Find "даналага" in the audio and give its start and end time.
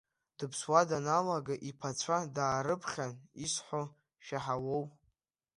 0.89-1.55